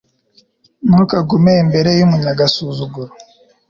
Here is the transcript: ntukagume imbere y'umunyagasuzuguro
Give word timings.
ntukagume 0.87 1.51
imbere 1.63 1.89
y'umunyagasuzuguro 1.99 3.11